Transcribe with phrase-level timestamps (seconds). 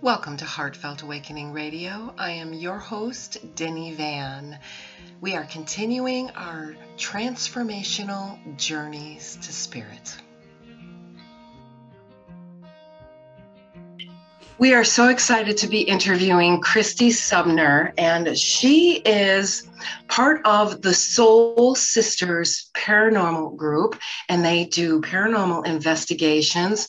[0.00, 2.14] Welcome to Heartfelt Awakening Radio.
[2.16, 4.56] I am your host, Denny Van.
[5.20, 10.16] We are continuing our transformational journeys to spirit.
[14.56, 19.68] We are so excited to be interviewing Christy Subner, and she is
[20.08, 23.98] part of the Soul Sisters Paranormal Group,
[24.28, 26.88] and they do paranormal investigations.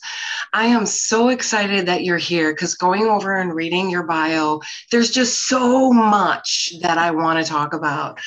[0.52, 5.10] I am so excited that you're here because going over and reading your bio, there's
[5.10, 8.18] just so much that I want to talk about.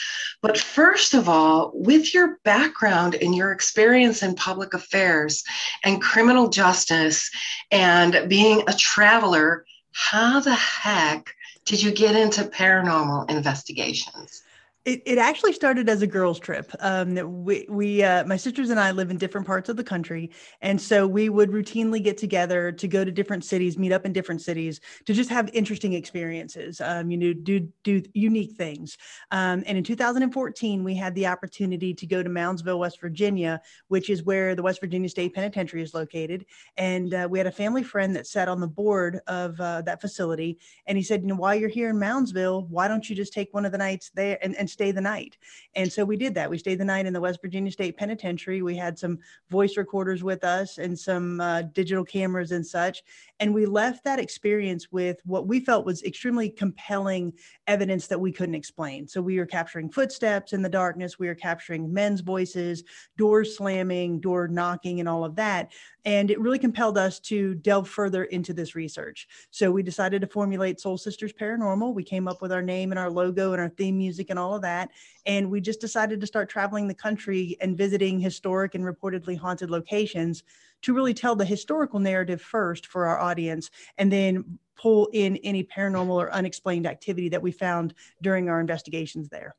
[0.42, 5.44] But first of all, with your background and your experience in public affairs
[5.84, 7.30] and criminal justice
[7.72, 11.34] and being a traveler, how the heck
[11.66, 14.43] did you get into paranormal investigations?
[14.86, 16.70] It, it actually started as a girls' trip.
[16.82, 20.32] Um, we, we uh, my sisters and I live in different parts of the country,
[20.60, 24.12] and so we would routinely get together to go to different cities, meet up in
[24.12, 26.82] different cities to just have interesting experiences.
[26.82, 28.98] Um, you know, do do unique things.
[29.32, 34.10] Um, and in 2014, we had the opportunity to go to Moundsville, West Virginia, which
[34.10, 36.46] is where the West Virginia State Penitentiary is located.
[36.76, 40.02] And uh, we had a family friend that sat on the board of uh, that
[40.02, 43.32] facility, and he said, you know, while you're here in Moundsville, why don't you just
[43.32, 45.38] take one of the nights there and, and stay the night.
[45.76, 46.50] And so we did that.
[46.50, 48.62] We stayed the night in the West Virginia State Penitentiary.
[48.62, 53.04] We had some voice recorders with us and some uh, digital cameras and such.
[53.40, 57.34] And we left that experience with what we felt was extremely compelling
[57.68, 59.08] evidence that we couldn't explain.
[59.08, 62.84] So we were capturing footsteps in the darkness, we were capturing men's voices,
[63.18, 65.72] doors slamming, door knocking, and all of that.
[66.06, 69.28] And it really compelled us to delve further into this research.
[69.52, 71.94] So we decided to formulate Soul Sisters Paranormal.
[71.94, 74.56] We came up with our name and our logo and our theme music and all
[74.56, 74.90] of that.
[75.26, 79.70] And we just decided to start traveling the country and visiting historic and reportedly haunted
[79.70, 80.44] locations
[80.82, 85.64] to really tell the historical narrative first for our audience and then pull in any
[85.64, 89.56] paranormal or unexplained activity that we found during our investigations there.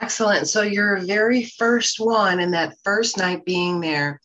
[0.00, 0.48] Excellent.
[0.48, 4.20] So, your very first one and that first night being there,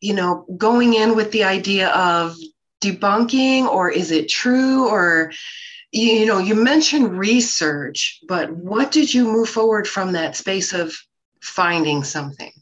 [0.00, 2.36] you know, going in with the idea of
[2.80, 5.32] debunking or is it true or
[5.92, 10.94] you know you mentioned research but what did you move forward from that space of
[11.42, 12.52] finding something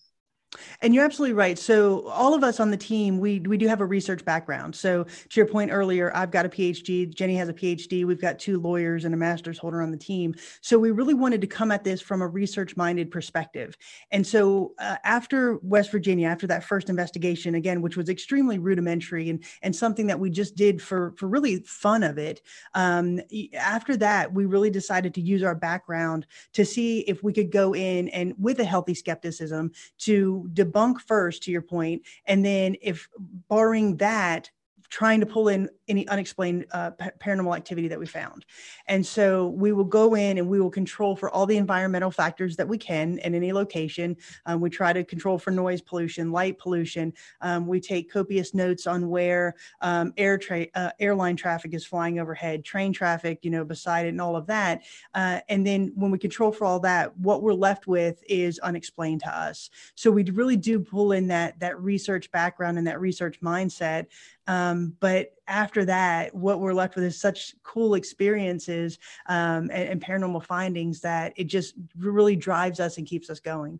[0.82, 1.58] and you're absolutely right.
[1.58, 4.74] So all of us on the team, we we do have a research background.
[4.74, 7.12] So to your point earlier, I've got a PhD.
[7.14, 8.04] Jenny has a PhD.
[8.04, 10.34] We've got two lawyers and a master's holder on the team.
[10.60, 13.76] So we really wanted to come at this from a research-minded perspective.
[14.10, 19.30] And so uh, after West Virginia, after that first investigation, again, which was extremely rudimentary
[19.30, 22.42] and and something that we just did for for really fun of it.
[22.74, 23.20] Um,
[23.54, 27.74] after that, we really decided to use our background to see if we could go
[27.74, 33.08] in and with a healthy skepticism to debunk first to your point and then if
[33.48, 34.50] barring that
[34.88, 38.44] trying to pull in any unexplained uh, paranormal activity that we found.
[38.86, 42.56] And so we will go in and we will control for all the environmental factors
[42.56, 44.16] that we can in any location.
[44.46, 47.12] Um, we try to control for noise pollution, light pollution.
[47.40, 52.18] Um, we take copious notes on where um, air tra- uh, airline traffic is flying
[52.18, 54.82] overhead, train traffic, you know, beside it, and all of that.
[55.14, 59.20] Uh, and then when we control for all that, what we're left with is unexplained
[59.20, 59.70] to us.
[59.94, 64.06] So we really do pull in that that research background and that research mindset.
[64.46, 70.00] Um, but after that, what we're left with is such cool experiences um, and, and
[70.00, 73.78] paranormal findings that it just really drives us and keeps us going.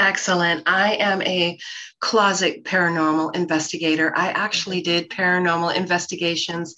[0.00, 0.62] Excellent.
[0.66, 1.58] I am a
[2.00, 4.16] closet paranormal investigator.
[4.16, 6.74] I actually did paranormal investigations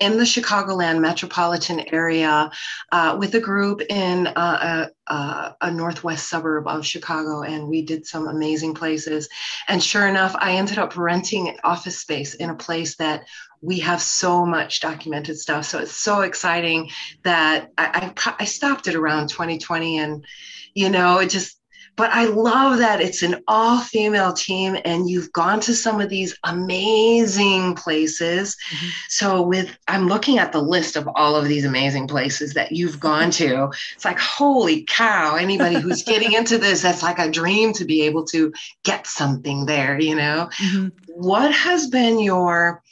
[0.00, 2.50] in the Chicagoland metropolitan area
[2.90, 8.04] uh, with a group in uh, a, a, northwest suburb of Chicago, and we did
[8.06, 9.28] some amazing places.
[9.68, 13.24] And sure enough, I ended up renting office space in a place that
[13.60, 15.64] we have so much documented stuff.
[15.64, 16.90] So it's so exciting
[17.22, 20.26] that I, I, I stopped it around 2020, and
[20.74, 21.56] you know, it just
[21.96, 26.08] but I love that it's an all female team and you've gone to some of
[26.08, 28.56] these amazing places.
[28.70, 28.88] Mm-hmm.
[29.08, 32.98] So, with I'm looking at the list of all of these amazing places that you've
[32.98, 33.70] gone to.
[33.94, 38.02] It's like, holy cow, anybody who's getting into this, that's like a dream to be
[38.02, 38.52] able to
[38.82, 40.48] get something there, you know?
[40.60, 40.88] Mm-hmm.
[41.06, 42.82] What has been your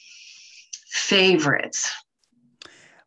[0.86, 1.90] favorites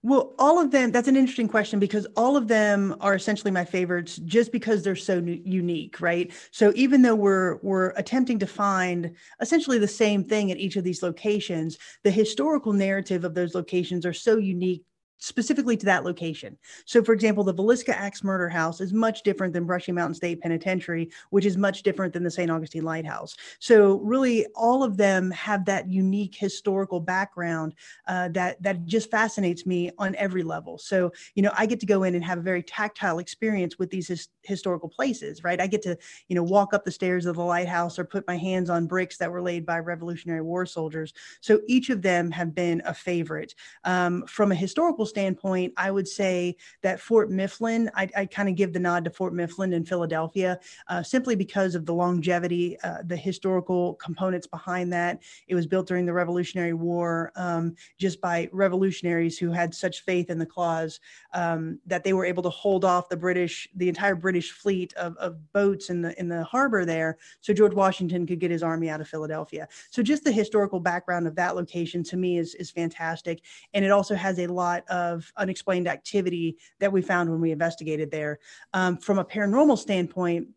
[0.06, 3.66] well, all of them, that's an interesting question because all of them are essentially my
[3.66, 6.31] favorites just because they're so unique, right?
[6.52, 10.84] So even though we're we're attempting to find essentially the same thing at each of
[10.84, 14.84] these locations, the historical narrative of those locations are so unique
[15.18, 16.58] specifically to that location.
[16.86, 20.42] So, for example, the Villisca Axe Murder House is much different than Brushy Mountain State
[20.42, 22.52] Penitentiary, which is much different than the St.
[22.52, 23.36] Augustine Lighthouse.
[23.60, 27.76] So, really, all of them have that unique historical background
[28.08, 30.78] uh, that that just fascinates me on every level.
[30.78, 33.90] So, you know, I get to go in and have a very tactile experience with
[33.90, 35.60] these his, historical places, right?
[35.62, 35.98] I get to,
[36.28, 39.18] you know, walk up the stairs of the lighthouse or put my hands on bricks
[39.18, 41.14] that were laid by Revolutionary War soldiers.
[41.42, 43.56] So, each of them have been a favorite.
[43.86, 48.56] Um, from a historical standpoint, I would say that Fort Mifflin, I, I kind of
[48.56, 52.98] give the nod to Fort Mifflin in Philadelphia uh, simply because of the longevity, uh,
[53.06, 55.22] the historical components behind that.
[55.48, 60.30] It was built during the Revolutionary War um, just by revolutionaries who had such faith
[60.30, 61.00] in the clause
[61.34, 65.16] um, that they were able to hold off the British, the entire British fleet of,
[65.18, 68.90] of boats in the in the harbor there, so George Washington could get his army
[68.90, 69.68] out of Philadelphia.
[69.90, 73.42] So just the historical background of that location to me is is fantastic,
[73.74, 74.95] and it also has a lot of
[75.38, 78.40] unexplained activity that we found when we investigated there.
[78.74, 80.48] Um, from a paranormal standpoint,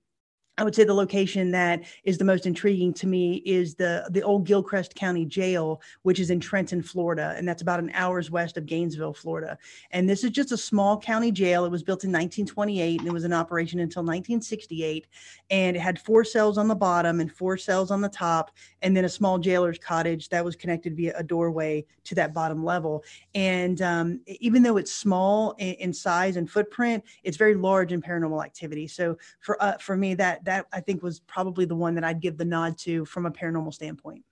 [0.59, 4.23] I would say the location that is the most intriguing to me is the the
[4.23, 8.57] old Gilchrist County Jail, which is in Trenton, Florida, and that's about an hour's west
[8.57, 9.57] of Gainesville, Florida.
[9.93, 11.65] And this is just a small county jail.
[11.65, 15.07] It was built in 1928 and it was in operation until 1968.
[15.51, 18.51] And it had four cells on the bottom and four cells on the top,
[18.83, 22.65] and then a small jailer's cottage that was connected via a doorway to that bottom
[22.65, 23.05] level.
[23.35, 28.01] And um, even though it's small in, in, size and footprint, it's very large in
[28.01, 28.87] paranormal activity.
[28.87, 32.23] So for uh, for me, that that I think was probably the one that I'd
[32.23, 34.25] give the nod to from a paranormal standpoint.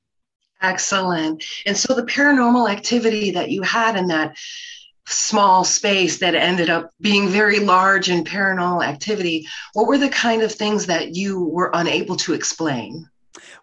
[0.62, 1.44] Excellent.
[1.66, 4.38] And so the paranormal activity that you had in that
[5.06, 10.40] small space that ended up being very large in paranormal activity, what were the kind
[10.40, 13.06] of things that you were unable to explain?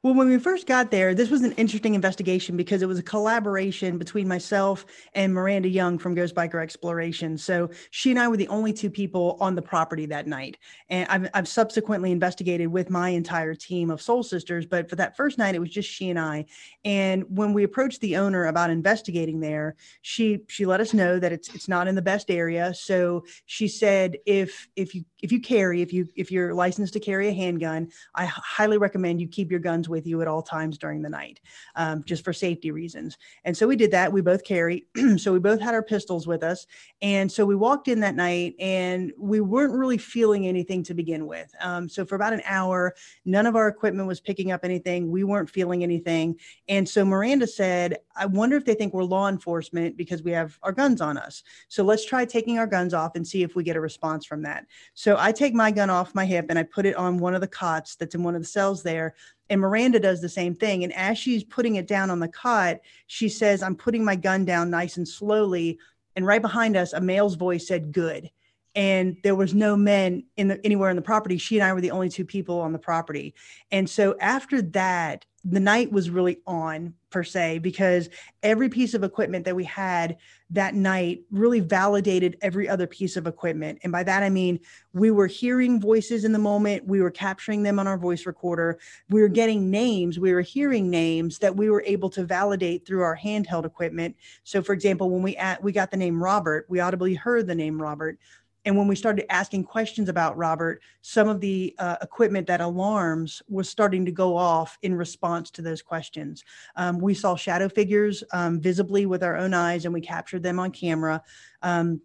[0.03, 3.03] Well, when we first got there, this was an interesting investigation because it was a
[3.03, 7.37] collaboration between myself and Miranda Young from Ghost Biker Exploration.
[7.37, 10.57] So she and I were the only two people on the property that night.
[10.89, 15.15] And I've, I've subsequently investigated with my entire team of Soul Sisters, but for that
[15.15, 16.47] first night, it was just she and I.
[16.83, 21.31] And when we approached the owner about investigating there, she she let us know that
[21.31, 22.73] it's it's not in the best area.
[22.73, 26.99] So she said if if you if you carry if you if you're licensed to
[26.99, 30.77] carry a handgun, I highly recommend you keep your guns with you at all times
[30.77, 31.39] during the night,
[31.75, 33.17] um, just for safety reasons.
[33.45, 34.11] And so we did that.
[34.11, 34.85] We both carry.
[35.17, 36.67] so we both had our pistols with us.
[37.01, 41.25] And so we walked in that night and we weren't really feeling anything to begin
[41.25, 41.49] with.
[41.61, 42.93] Um, so for about an hour,
[43.23, 45.09] none of our equipment was picking up anything.
[45.09, 46.37] We weren't feeling anything.
[46.67, 50.59] And so Miranda said, I wonder if they think we're law enforcement because we have
[50.63, 51.43] our guns on us.
[51.69, 54.41] So let's try taking our guns off and see if we get a response from
[54.43, 54.65] that.
[54.93, 57.41] So I take my gun off my hip and I put it on one of
[57.41, 59.15] the cots that's in one of the cells there.
[59.49, 60.83] And Miranda does the same thing.
[60.83, 64.45] And as she's putting it down on the cot, she says, I'm putting my gun
[64.45, 65.79] down nice and slowly.
[66.15, 68.29] And right behind us, a male's voice said, Good.
[68.75, 71.37] And there was no men in the, anywhere in the property.
[71.37, 73.35] She and I were the only two people on the property.
[73.71, 78.09] And so after that, the night was really on per se because
[78.41, 80.17] every piece of equipment that we had
[80.49, 83.79] that night really validated every other piece of equipment.
[83.83, 84.59] And by that i mean
[84.93, 86.85] we were hearing voices in the moment.
[86.87, 88.79] We were capturing them on our voice recorder.
[89.09, 90.19] We were getting names.
[90.19, 94.15] We were hearing names that we were able to validate through our handheld equipment.
[94.43, 97.55] So for example when we at, we got the name robert we audibly heard the
[97.55, 98.17] name robert
[98.65, 103.41] and when we started asking questions about Robert, some of the uh, equipment that alarms
[103.49, 106.43] was starting to go off in response to those questions.
[106.75, 110.59] Um, we saw shadow figures um, visibly with our own eyes and we captured them
[110.59, 111.21] on camera.
[111.61, 112.01] Um,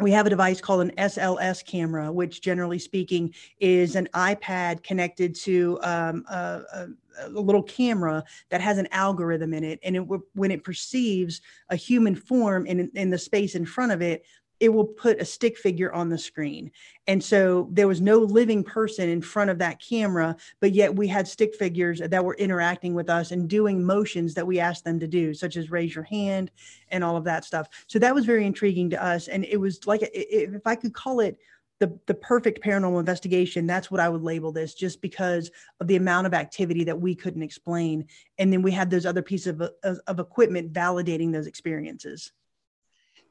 [0.00, 5.34] we have a device called an SLS camera, which generally speaking is an iPad connected
[5.34, 6.86] to um, a, a,
[7.22, 9.80] a, little camera that has an algorithm in it.
[9.82, 11.40] And it, when it perceives
[11.70, 14.24] a human form in, in the space in front of it,
[14.60, 16.70] it will put a stick figure on the screen.
[17.06, 21.06] And so there was no living person in front of that camera, but yet we
[21.06, 24.98] had stick figures that were interacting with us and doing motions that we asked them
[25.00, 26.50] to do, such as raise your hand
[26.88, 27.68] and all of that stuff.
[27.86, 29.28] So that was very intriguing to us.
[29.28, 31.38] And it was like, if I could call it,
[31.80, 35.48] the, the perfect paranormal investigation that's what i would label this just because
[35.80, 38.04] of the amount of activity that we couldn't explain
[38.38, 42.32] and then we had those other pieces of, of, of equipment validating those experiences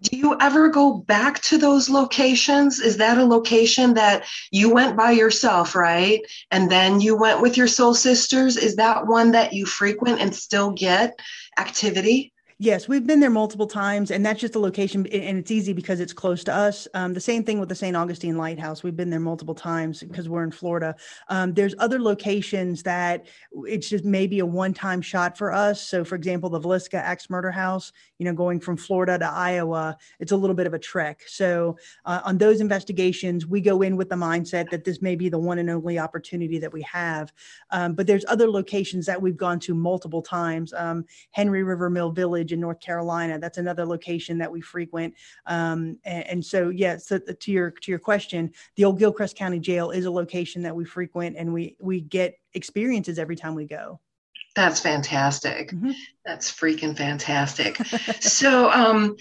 [0.01, 2.80] do you ever go back to those locations?
[2.80, 6.22] Is that a location that you went by yourself, right?
[6.51, 8.58] And then you went with your soul sisters?
[8.58, 11.20] Is that one that you frequent and still get
[11.58, 12.32] activity?
[12.60, 16.00] Yes, we've been there multiple times, and that's just a location, and it's easy because
[16.00, 16.88] it's close to us.
[16.96, 17.96] Um, the same thing with the St.
[17.96, 18.82] Augustine Lighthouse.
[18.82, 20.96] We've been there multiple times because we're in Florida.
[21.30, 23.28] Um, there's other locations that
[23.66, 25.84] it's just maybe a one-time shot for us.
[25.88, 27.92] So, for example, the Villisca Axe Murder House.
[28.18, 31.22] You know, going from Florida to Iowa, it's a little bit of a trek.
[31.28, 35.30] So, uh, on those investigations, we go in with the mindset that this may be
[35.30, 37.32] the one and only opportunity that we have.
[37.70, 40.74] Um, but there's other locations that we've gone to multiple times.
[40.74, 43.39] Um, Henry River Mill Village Village in North Carolina.
[43.39, 45.13] That's another location that we frequent.
[45.46, 49.60] Um, and, and, so, yeah, so to your to your question, the old Gilchrist County
[49.60, 53.66] Jail is a location that we frequent, and we we get experiences every time we
[53.66, 54.00] go.
[54.56, 55.72] That's fantastic.
[55.72, 55.92] Mm-hmm.
[56.25, 57.77] That's freaking fantastic.
[58.20, 59.18] so, um,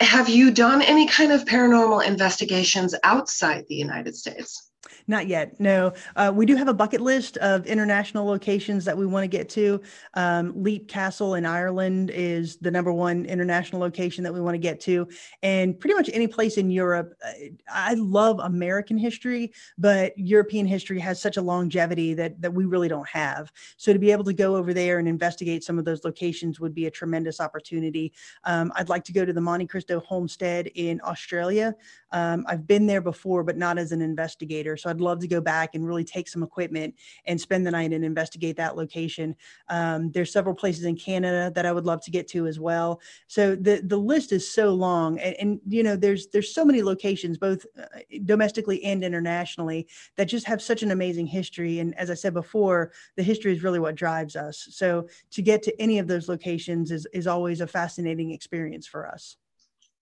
[0.00, 4.69] have you done any kind of paranormal investigations outside the United States?
[5.10, 5.58] Not yet.
[5.58, 9.28] No, uh, we do have a bucket list of international locations that we want to
[9.28, 9.82] get to.
[10.14, 14.58] Um, Leap Castle in Ireland is the number one international location that we want to
[14.58, 15.08] get to,
[15.42, 17.14] and pretty much any place in Europe.
[17.26, 17.32] Uh,
[17.68, 22.86] I love American history, but European history has such a longevity that that we really
[22.86, 23.50] don't have.
[23.78, 26.72] So to be able to go over there and investigate some of those locations would
[26.72, 28.12] be a tremendous opportunity.
[28.44, 31.74] Um, I'd like to go to the Monte Cristo Homestead in Australia.
[32.12, 34.76] Um, I've been there before, but not as an investigator.
[34.76, 36.94] So I'd love to go back and really take some equipment
[37.26, 39.36] and spend the night and investigate that location.
[39.68, 43.00] Um, there's several places in Canada that I would love to get to as well.
[43.26, 46.82] So the the list is so long, and, and you know there's there's so many
[46.82, 47.86] locations, both uh,
[48.24, 51.78] domestically and internationally, that just have such an amazing history.
[51.78, 54.68] And as I said before, the history is really what drives us.
[54.70, 59.06] So to get to any of those locations is is always a fascinating experience for
[59.06, 59.36] us.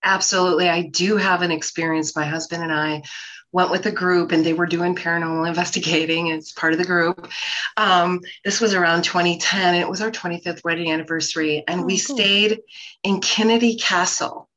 [0.02, 0.68] Absolutely.
[0.68, 2.16] I do have an experience.
[2.16, 3.02] My husband and I
[3.50, 6.28] went with a group and they were doing paranormal investigating.
[6.28, 7.28] It's part of the group.
[7.76, 9.74] Um, this was around 2010.
[9.74, 11.64] It was our 25th wedding anniversary.
[11.66, 12.16] And oh, we cool.
[12.16, 12.60] stayed
[13.02, 14.48] in Kinnitty Castle.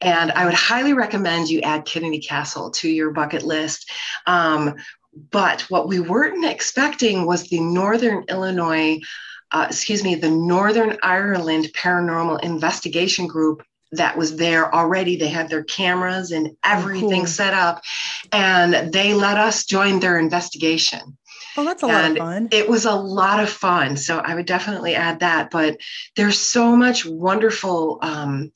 [0.00, 3.90] And I would highly recommend you add Kinnitty Castle to your bucket list.
[4.26, 4.74] Um,
[5.30, 8.98] but what we weren't expecting was the Northern Illinois,
[9.52, 15.16] uh, excuse me, the Northern Ireland Paranormal Investigation Group that was there already.
[15.16, 17.26] They had their cameras and everything cool.
[17.26, 17.82] set up,
[18.32, 21.16] and they let us join their investigation.
[21.56, 22.48] Oh, that's a and lot of fun.
[22.50, 23.96] It was a lot of fun.
[23.96, 25.50] So I would definitely add that.
[25.50, 25.78] But
[26.16, 28.52] there's so much wonderful um,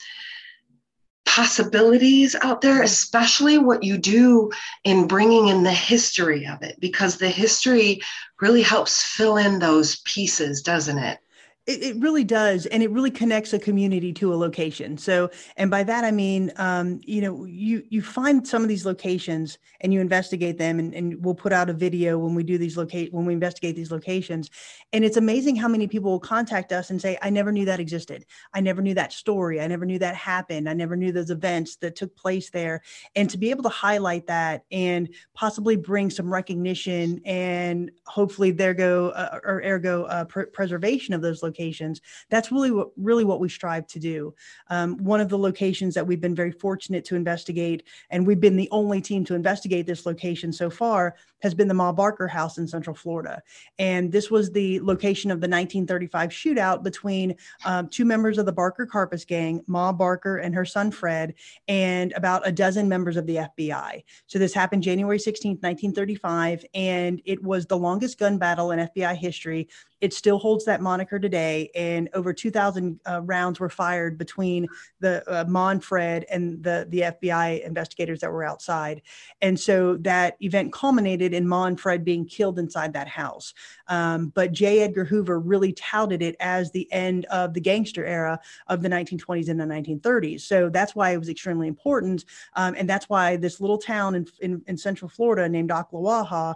[1.27, 4.51] possibilities out there, especially what you do
[4.85, 8.01] in bringing in the history of it, because the history
[8.41, 11.19] really helps fill in those pieces, doesn't it?
[11.67, 14.97] It, it, really does, and it really connects a community to a location.
[14.97, 18.87] So, and by that I mean, um, you know, you you find some of these
[18.87, 22.57] locations and you investigate them, and, and we'll put out a video when we do
[22.57, 24.49] these locate when we investigate these locations,
[24.93, 27.81] and it's amazing how many people will contact us and say, "I never knew that
[27.81, 28.27] existed.
[28.55, 29.61] I never knew that story.
[29.61, 30.69] I never knew that happened.
[30.69, 32.81] I never knew those events that took place there."
[33.17, 38.73] And to be able to highlight that and possibly bring some recognition and hopefully there
[38.73, 42.01] go uh, or ergo uh, pr- preservation of those locations locations.
[42.31, 44.35] That's really what really what we strive to do.
[44.69, 48.57] Um, one of the locations that we've been very fortunate to investigate, and we've been
[48.57, 52.59] the only team to investigate this location so far, has been the Ma Barker House
[52.59, 53.43] in Central Florida.
[53.79, 58.53] And this was the location of the 1935 shootout between um, two members of the
[58.53, 61.35] Barker Karpis gang, Ma Barker and her son Fred,
[61.69, 64.03] and about a dozen members of the FBI.
[64.27, 69.17] So this happened January 16, 1935, and it was the longest gun battle in FBI
[69.17, 69.69] history
[70.01, 71.71] it still holds that moniker today.
[71.75, 74.69] And over 2,000 uh, rounds were fired between
[75.01, 79.03] the uh, Ma and Fred and the, the FBI investigators that were outside.
[79.41, 83.55] And so that event culminated in Ma and Fred being killed inside that house.
[83.89, 84.81] Um, but J.
[84.81, 88.39] Edgar Hoover really touted it as the end of the gangster era
[88.69, 90.43] of the 1920s and the 1930s.
[90.43, 92.25] So that's why it was extremely important.
[92.55, 96.55] Um, and that's why this little town in, in, in central Florida named Ocklawaha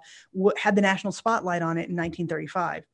[0.59, 2.85] had the national spotlight on it in 1935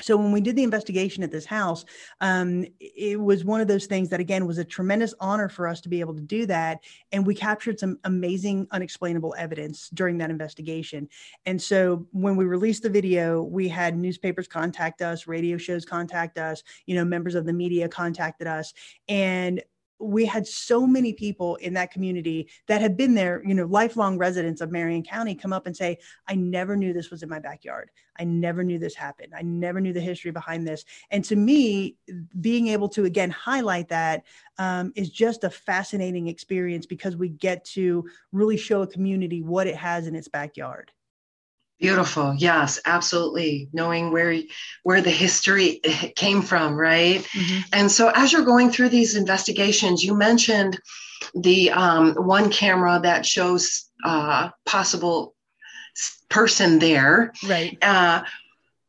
[0.00, 1.84] so when we did the investigation at this house
[2.20, 5.80] um, it was one of those things that again was a tremendous honor for us
[5.80, 6.78] to be able to do that
[7.12, 11.08] and we captured some amazing unexplainable evidence during that investigation.
[11.46, 16.38] And so when we released the video we had newspapers contact us radio shows contact
[16.38, 18.72] us you know members of the media contacted us
[19.08, 19.62] and
[20.02, 24.18] we had so many people in that community that had been there, you know, lifelong
[24.18, 27.38] residents of Marion County come up and say, I never knew this was in my
[27.38, 27.90] backyard.
[28.18, 29.32] I never knew this happened.
[29.34, 30.84] I never knew the history behind this.
[31.10, 31.96] And to me,
[32.40, 34.24] being able to again highlight that
[34.58, 39.66] um, is just a fascinating experience because we get to really show a community what
[39.66, 40.90] it has in its backyard.
[41.82, 42.32] Beautiful.
[42.38, 43.68] Yes, absolutely.
[43.72, 44.40] Knowing where
[44.84, 45.80] where the history
[46.16, 47.20] came from, right?
[47.20, 47.60] Mm-hmm.
[47.72, 50.80] And so, as you're going through these investigations, you mentioned
[51.34, 55.34] the um, one camera that shows uh, possible
[56.28, 57.32] person there.
[57.48, 57.76] Right.
[57.82, 58.22] Uh,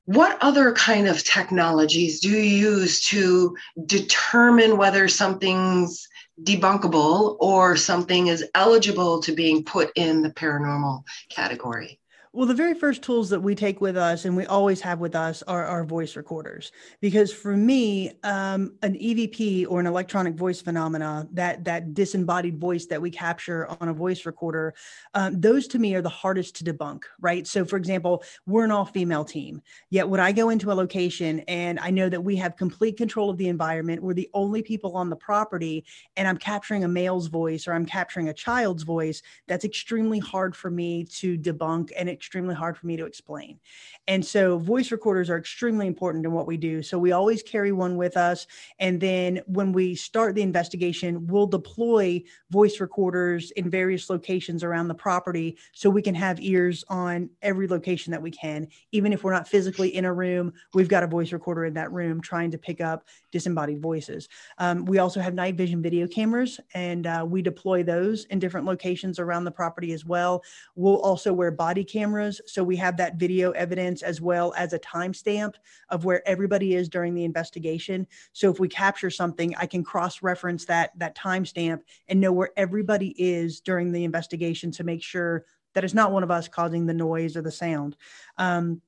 [0.05, 3.57] what other kind of technologies do you use to
[3.87, 6.07] determine whether something's
[6.43, 11.99] debunkable or something is eligible to being put in the paranormal category?
[12.35, 15.13] Well, the very first tools that we take with us and we always have with
[15.15, 16.71] us are our voice recorders.
[16.99, 22.87] Because for me, um, an EVP or an electronic voice phenomena, that that disembodied voice
[22.87, 24.73] that we capture on a voice recorder,
[25.13, 27.45] um, those to me are the hardest to debunk, right?
[27.45, 29.61] So, for example, we're an all-female team.
[29.91, 33.29] Yet, when I go into a location and I know that we have complete control
[33.29, 35.85] of the environment, we're the only people on the property,
[36.17, 40.55] and I'm capturing a male's voice or I'm capturing a child's voice, that's extremely hard
[40.55, 43.59] for me to debunk and it extremely hard for me to explain.
[44.07, 46.81] And so voice recorders are extremely important in what we do.
[46.81, 48.47] So we always carry one with us.
[48.79, 54.87] And then when we start the investigation, we'll deploy voice recorders in various locations around
[54.87, 58.69] the property so we can have ears on every location that we can.
[58.93, 61.91] Even if we're not physically in a room, we've got a voice recorder in that
[61.91, 64.29] room trying to pick up disembodied voices.
[64.59, 68.65] Um, we also have night vision video cameras and uh, we deploy those in different
[68.65, 70.41] locations around the property as well.
[70.75, 72.41] We'll also wear body cameras cameras.
[72.45, 75.55] So we have that video evidence as well as a timestamp
[75.89, 78.07] of where everybody is during the investigation.
[78.33, 82.51] So if we capture something, I can cross reference that, that timestamp and know where
[82.55, 86.85] everybody is during the investigation to make sure that it's not one of us causing
[86.85, 87.97] the noise or the sound.
[88.37, 88.81] Um,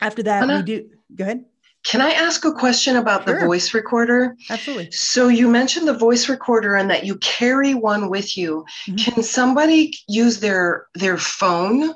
[0.00, 1.44] after that, Anna, we do, go ahead.
[1.86, 3.38] Can I ask a question about sure.
[3.38, 4.36] the voice recorder?
[4.50, 4.90] Absolutely.
[4.90, 8.64] So you mentioned the voice recorder and that you carry one with you.
[8.88, 8.96] Mm-hmm.
[8.96, 11.94] Can somebody use their their phone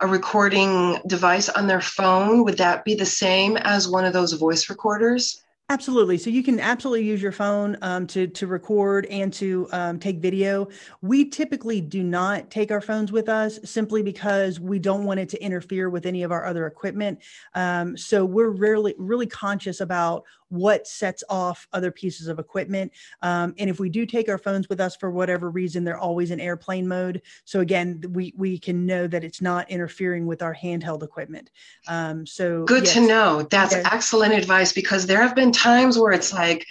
[0.00, 4.32] a recording device on their phone, would that be the same as one of those
[4.32, 5.42] voice recorders?
[5.70, 6.18] Absolutely.
[6.18, 10.18] So you can absolutely use your phone um, to to record and to um, take
[10.18, 10.66] video.
[11.00, 15.28] We typically do not take our phones with us simply because we don't want it
[15.28, 17.20] to interfere with any of our other equipment.
[17.54, 22.92] Um, so we're really really conscious about what sets off other pieces of equipment.
[23.22, 26.30] Um, and if we do take our phones with us for whatever reason, they're always
[26.30, 27.22] in airplane mode.
[27.44, 31.50] So again, we we can know that it's not interfering with our handheld equipment.
[31.88, 32.94] Um, so good yes.
[32.94, 33.42] to know.
[33.42, 33.88] That's yeah.
[33.90, 36.66] excellent advice because there have been times where it's like,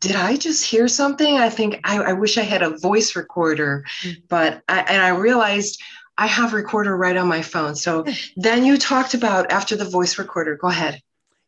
[0.00, 1.36] did I just hear something?
[1.36, 4.20] I think I, I wish I had a voice recorder, mm-hmm.
[4.28, 5.80] but I, and I realized
[6.16, 7.74] I have recorder right on my phone.
[7.74, 8.04] So
[8.36, 10.56] then you talked about after the voice recorder.
[10.56, 11.02] Go ahead.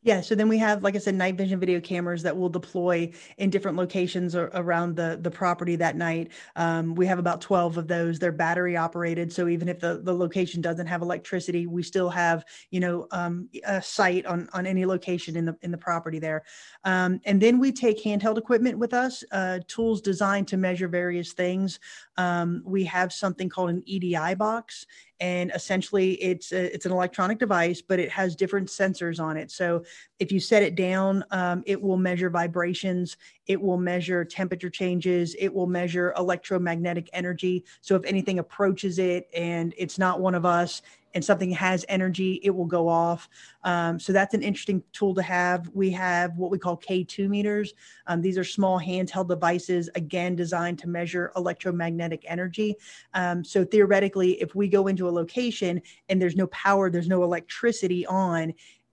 [0.06, 3.10] Yeah, so then we have, like I said, night vision video cameras that will deploy
[3.38, 6.30] in different locations around the, the property that night.
[6.54, 8.20] Um, we have about 12 of those.
[8.20, 9.32] They're battery operated.
[9.32, 13.48] So even if the, the location doesn't have electricity, we still have, you know, um,
[13.64, 16.44] a site on, on any location in the, in the property there.
[16.84, 21.32] Um, and then we take handheld equipment with us, uh, tools designed to measure various
[21.32, 21.80] things.
[22.16, 24.86] Um, we have something called an EDI box
[25.20, 29.50] and essentially it's a, it's an electronic device but it has different sensors on it.
[29.50, 29.84] So
[30.18, 33.16] if you set it down um, it will measure vibrations
[33.46, 39.28] it will measure temperature changes it will measure electromagnetic energy so if anything approaches it
[39.34, 40.82] and it's not one of us
[41.16, 43.30] and something has energy, it will go off.
[43.64, 45.66] Um, so that's an interesting tool to have.
[45.72, 47.72] We have what we call K2 meters.
[48.06, 52.76] Um, these are small handheld devices, again, designed to measure electromagnetic energy.
[53.14, 55.80] Um, so theoretically, if we go into a location
[56.10, 58.52] and there's no power, there's no electricity on,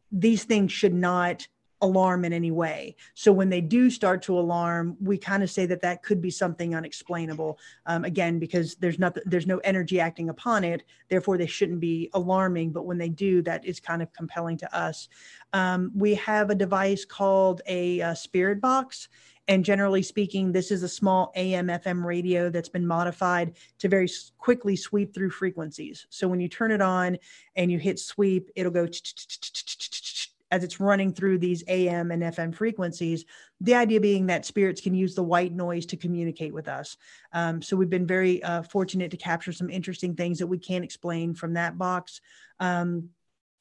[0.09, 1.45] these things should not
[1.83, 2.95] alarm in any way.
[3.13, 6.31] So when they do start to alarm, we kind of say that that could be
[6.31, 7.59] something unexplainable.
[7.85, 12.09] Um, again, because there's not there's no energy acting upon it, therefore they shouldn't be
[12.13, 12.71] alarming.
[12.71, 15.09] But when they do, that is kind of compelling to us.
[15.51, 19.09] Um, we have a device called a, a spirit box.
[19.49, 24.09] And generally speaking, this is a small AM FM radio that's been modified to very
[24.37, 26.07] quickly sweep through frequencies.
[26.09, 27.17] So when you turn it on
[27.57, 28.87] and you hit sweep, it'll go
[30.53, 33.25] as it's running through these AM and FM frequencies.
[33.59, 36.95] The idea being that spirits can use the white noise to communicate with us.
[37.31, 40.83] Um, so we've been very uh, fortunate to capture some interesting things that we can't
[40.83, 42.21] explain from that box.
[42.59, 43.09] Um,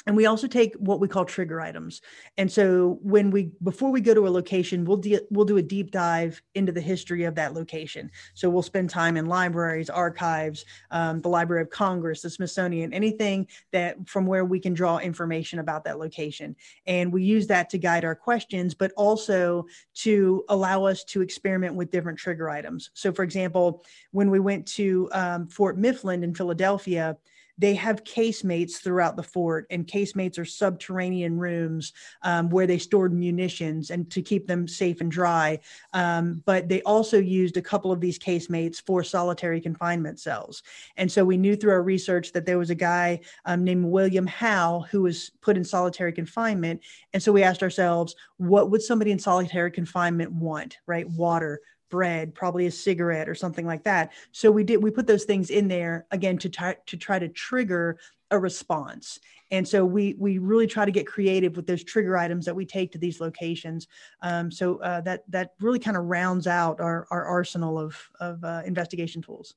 [0.06, 2.00] and we also take what we call trigger items.
[2.38, 5.62] And so when we before we go to a location we'll de- we'll do a
[5.62, 8.10] deep dive into the history of that location.
[8.34, 13.46] So we'll spend time in libraries archives um, the library of congress the smithsonian anything
[13.72, 16.56] that from where we can draw information about that location.
[16.86, 21.74] And we use that to guide our questions but also to allow us to experiment
[21.74, 22.90] with different trigger items.
[22.94, 27.16] So for example when we went to um, fort mifflin in philadelphia
[27.58, 33.12] they have casemates throughout the fort, and casemates are subterranean rooms um, where they stored
[33.12, 35.58] munitions and to keep them safe and dry.
[35.92, 40.62] Um, but they also used a couple of these casemates for solitary confinement cells.
[40.96, 44.26] And so we knew through our research that there was a guy um, named William
[44.26, 46.80] Howe who was put in solitary confinement.
[47.12, 51.08] And so we asked ourselves, what would somebody in solitary confinement want, right?
[51.08, 51.60] Water,
[51.92, 54.12] bread, probably a cigarette or something like that.
[54.32, 57.28] So we did we put those things in there again to try to try to
[57.28, 57.98] trigger
[58.30, 59.20] a response.
[59.50, 62.64] And so we we really try to get creative with those trigger items that we
[62.64, 63.86] take to these locations.
[64.22, 68.42] Um, so uh, that that really kind of rounds out our, our arsenal of of
[68.42, 69.54] uh, investigation tools.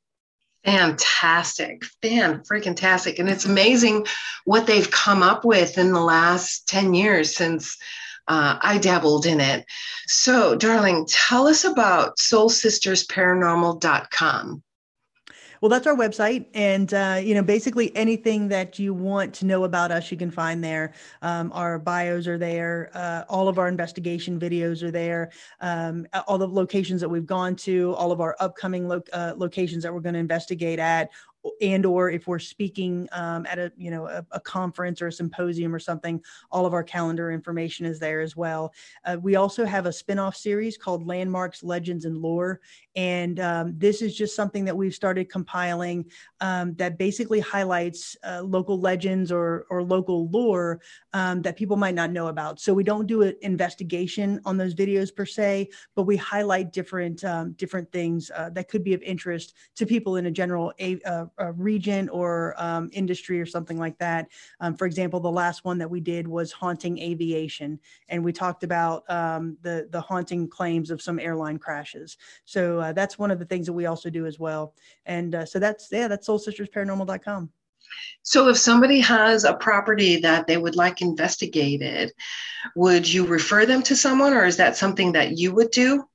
[0.65, 4.05] Fantastic, fan freaking tastic, and it's amazing
[4.43, 7.77] what they've come up with in the last ten years since
[8.27, 9.65] uh, I dabbled in it.
[10.07, 14.61] So, darling, tell us about soulsistersparanormal.com.
[15.61, 19.63] Well, that's our website, and uh, you know, basically anything that you want to know
[19.63, 20.93] about us, you can find there.
[21.23, 22.91] Um, our bios are there.
[22.93, 25.31] Uh, all of our investigation videos are there.
[25.61, 29.81] Um, all the locations that we've gone to, all of our upcoming lo- uh, locations
[29.81, 31.09] that we're going to investigate at,
[31.61, 35.11] and or if we're speaking um, at a you know a, a, conference or a
[35.11, 38.73] symposium or something all of our calendar information is there as well.
[39.05, 42.61] Uh, we also have a spin-off series called landmarks legends and lore.
[42.95, 46.05] And um, this is just something that we've started compiling
[46.41, 50.81] um, that basically highlights uh, local legends or or local lore
[51.13, 52.59] um, that people might not know about.
[52.59, 57.23] So we don't do an investigation on those videos per se but we highlight different
[57.23, 60.99] um, different things uh, that could be of interest to people in a general a,
[61.01, 64.29] uh, a region or um, industry or something like that.
[64.59, 68.63] Um, for example, the last one that we did was haunting aviation, and we talked
[68.63, 72.17] about um, the the haunting claims of some airline crashes.
[72.45, 74.73] So uh, that's one of the things that we also do as well.
[75.05, 77.49] And uh, so that's yeah, that's SoulSistersParanormal.com.
[78.23, 82.11] So, if somebody has a property that they would like investigated,
[82.75, 86.07] would you refer them to someone, or is that something that you would do?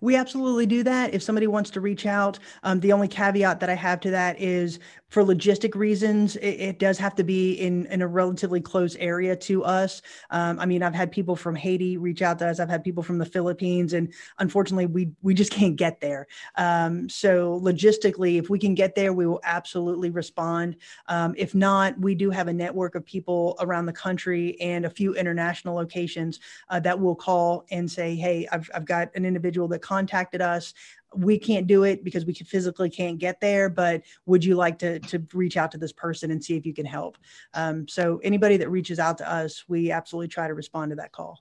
[0.00, 1.14] We absolutely do that.
[1.14, 4.40] If somebody wants to reach out, um, the only caveat that I have to that
[4.40, 4.78] is
[5.14, 9.36] for logistic reasons, it, it, does have to be in, in a relatively close area
[9.36, 10.02] to us.
[10.30, 12.58] Um, I mean, I've had people from Haiti reach out to us.
[12.58, 16.26] I've had people from the Philippines, and unfortunately, we we just can't get there.
[16.56, 20.78] Um, so logistically, if we can get there, we will absolutely respond.
[21.06, 24.90] Um, if not, we do have a network of people around the country and a
[24.90, 29.68] few international locations uh, that will call and say, "Hey, I've I've got an individual
[29.68, 30.74] that contacted us
[31.16, 34.98] we can't do it because we physically can't get there but would you like to
[35.00, 37.18] to reach out to this person and see if you can help?
[37.54, 41.12] Um, so anybody that reaches out to us we absolutely try to respond to that
[41.12, 41.40] call.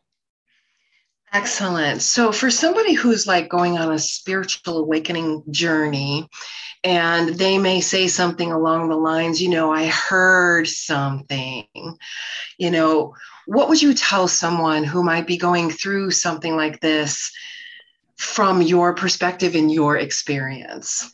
[1.32, 2.04] Excellent.
[2.04, 6.30] So for somebody who's like going on a spiritual awakening journey
[6.84, 11.66] and they may say something along the lines you know i heard something
[12.58, 13.14] you know
[13.46, 17.32] what would you tell someone who might be going through something like this
[18.18, 21.14] from your perspective and your experience?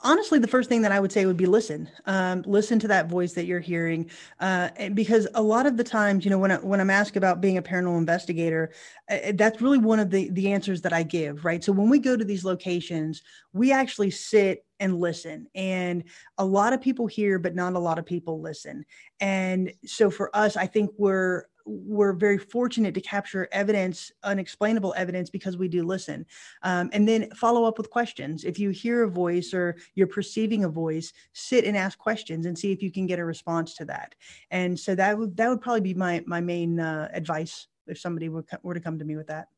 [0.00, 3.08] honestly the first thing that i would say would be listen um, listen to that
[3.08, 4.08] voice that you're hearing
[4.40, 7.40] uh, because a lot of the times you know when, I, when i'm asked about
[7.40, 8.72] being a paranormal investigator
[9.10, 11.98] uh, that's really one of the the answers that i give right so when we
[11.98, 13.22] go to these locations
[13.52, 16.04] we actually sit and listen and
[16.38, 18.84] a lot of people hear but not a lot of people listen
[19.20, 25.30] and so for us i think we're we're very fortunate to capture evidence, unexplainable evidence,
[25.30, 26.24] because we do listen.
[26.62, 28.44] Um, and then follow up with questions.
[28.44, 32.58] If you hear a voice or you're perceiving a voice, sit and ask questions and
[32.58, 34.14] see if you can get a response to that.
[34.50, 38.28] And so that would that would probably be my my main uh, advice if somebody
[38.28, 39.48] were, were to come to me with that.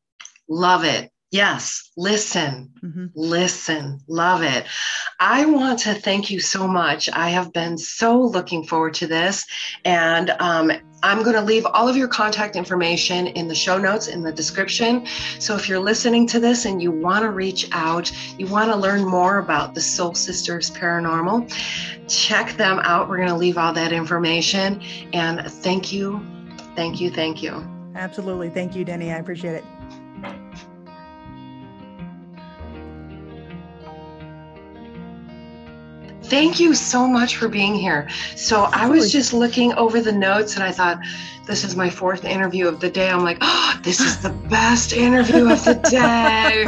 [0.47, 1.11] Love it.
[1.31, 3.05] Yes, listen, mm-hmm.
[3.15, 4.65] listen, love it.
[5.17, 7.09] I want to thank you so much.
[7.13, 9.45] I have been so looking forward to this.
[9.85, 14.07] And um, I'm going to leave all of your contact information in the show notes
[14.07, 15.05] in the description.
[15.39, 18.77] So if you're listening to this and you want to reach out, you want to
[18.77, 21.51] learn more about the Soul Sisters Paranormal,
[22.07, 23.09] check them out.
[23.09, 24.81] We're going to leave all that information.
[25.13, 26.23] And thank you,
[26.75, 27.67] thank you, thank you.
[27.95, 28.49] Absolutely.
[28.49, 29.11] Thank you, Denny.
[29.11, 29.65] I appreciate it.
[36.31, 38.07] Thank you so much for being here.
[38.37, 40.97] So I was just looking over the notes and I thought,
[41.45, 43.09] this is my fourth interview of the day.
[43.09, 46.67] I'm like, oh, this is the best interview of the day.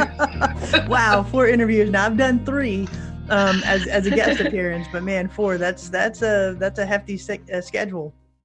[0.86, 1.88] wow, four interviews.
[1.88, 2.86] Now I've done three
[3.30, 7.18] um, as, as a guest appearance, but man, four, that's, that's a, that's a hefty
[7.50, 8.12] uh, schedule.